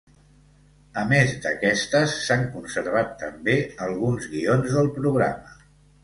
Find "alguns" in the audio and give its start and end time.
3.89-4.25